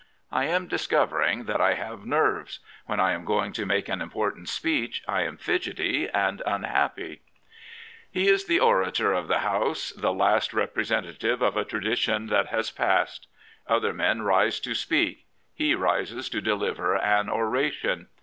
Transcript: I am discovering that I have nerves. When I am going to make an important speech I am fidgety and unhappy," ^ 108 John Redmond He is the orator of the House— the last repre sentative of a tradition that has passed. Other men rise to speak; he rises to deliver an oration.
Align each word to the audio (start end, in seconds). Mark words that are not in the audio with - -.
I 0.31 0.45
am 0.45 0.67
discovering 0.67 1.43
that 1.45 1.61
I 1.61 1.75
have 1.75 2.07
nerves. 2.07 2.57
When 2.87 2.99
I 2.99 3.11
am 3.11 3.23
going 3.23 3.53
to 3.53 3.67
make 3.67 3.87
an 3.87 4.01
important 4.01 4.49
speech 4.49 5.03
I 5.07 5.21
am 5.21 5.37
fidgety 5.37 6.09
and 6.09 6.41
unhappy," 6.43 7.21
^ 8.13 8.13
108 8.13 8.13
John 8.13 8.19
Redmond 8.19 8.25
He 8.25 8.27
is 8.27 8.45
the 8.45 8.59
orator 8.59 9.13
of 9.13 9.27
the 9.27 9.39
House— 9.47 9.91
the 9.95 10.11
last 10.11 10.53
repre 10.53 10.87
sentative 10.87 11.43
of 11.43 11.55
a 11.55 11.63
tradition 11.65 12.25
that 12.31 12.47
has 12.47 12.71
passed. 12.71 13.27
Other 13.67 13.93
men 13.93 14.23
rise 14.23 14.59
to 14.61 14.73
speak; 14.73 15.27
he 15.53 15.75
rises 15.75 16.29
to 16.29 16.41
deliver 16.41 16.97
an 16.97 17.29
oration. 17.29 18.07